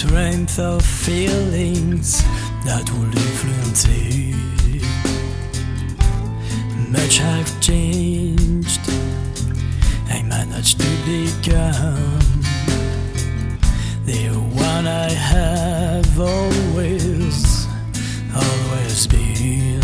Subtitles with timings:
[0.00, 2.22] strength of feelings
[2.64, 4.82] that will influence it?
[6.88, 8.80] Much have changed,
[10.08, 12.40] I managed to become
[14.06, 17.66] the one I have always,
[18.34, 19.82] always been.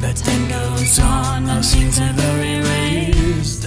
[0.00, 3.66] But time goes on, and nothing's ever erased.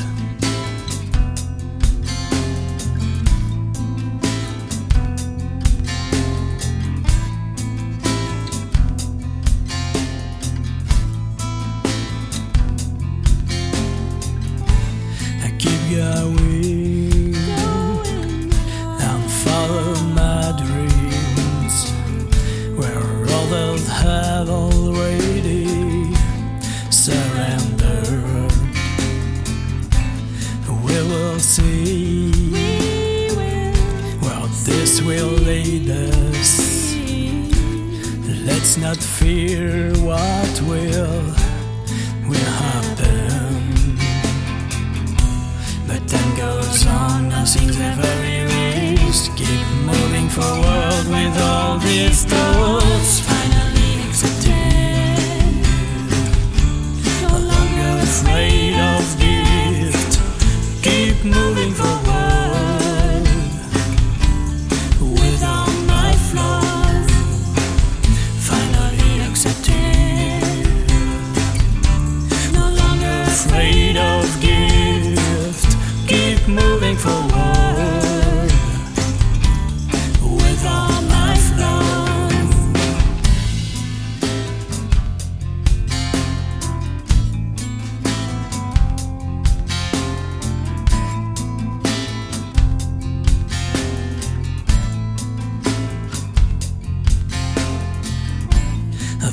[35.10, 36.94] Will lead us.
[38.46, 41.24] Let's not fear what will
[42.30, 43.98] will happen.
[45.88, 49.36] But time goes on, nothing's ever erased.
[49.36, 52.78] Keep moving forward with all these thoughts.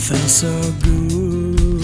[0.06, 0.52] Feel so
[0.84, 1.82] good.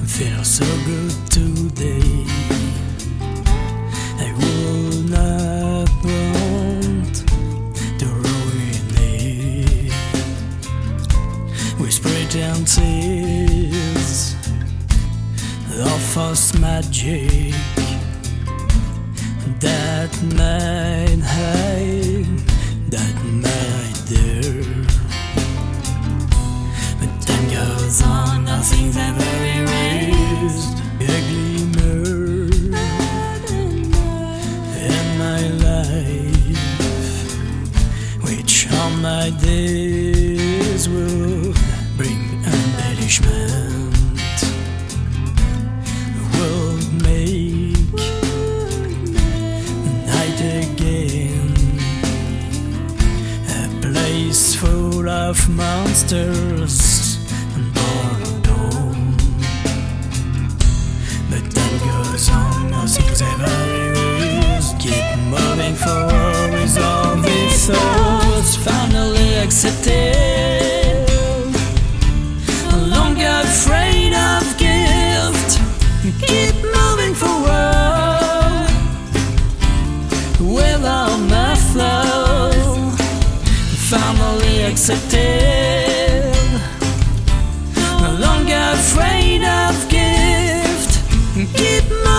[0.00, 2.24] I feel so good today.
[4.18, 7.14] I would not want
[7.98, 9.92] to ruin it
[11.78, 12.74] with pretenses
[15.78, 17.54] of false magic
[19.60, 20.81] that might
[27.92, 30.78] goes on, nothing's ever erased.
[31.00, 32.48] A glimmer
[34.78, 36.56] in my life,
[38.24, 41.56] which on my days would
[41.98, 44.40] bring embellishment,
[46.34, 47.92] would make
[50.06, 51.54] night again
[53.48, 57.11] a place full of monsters
[61.32, 63.54] The time goes on, nothing's ever
[63.86, 64.78] erased.
[64.78, 67.16] Keep moving forward with all
[67.66, 71.08] thoughts finally accepted.
[72.70, 75.50] No longer afraid of guilt.
[76.20, 78.68] Keep moving forward
[80.40, 82.90] with all my flow.
[83.90, 86.34] Finally accepted.
[88.02, 89.91] No longer afraid of guilt
[91.54, 92.11] keep my